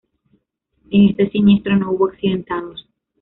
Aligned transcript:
En 0.89 1.09
este 1.09 1.29
siniestro 1.29 1.77
no 1.77 1.91
hubo 1.91 2.07
accidentados. 2.07 2.87